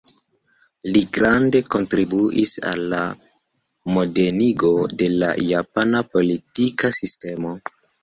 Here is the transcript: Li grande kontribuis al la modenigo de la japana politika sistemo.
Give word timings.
Li 0.95 1.03
grande 1.17 1.61
kontribuis 1.75 2.55
al 2.71 2.81
la 2.95 3.03
modenigo 3.99 4.75
de 5.05 5.13
la 5.21 5.33
japana 5.53 6.05
politika 6.13 6.97
sistemo. 7.03 7.59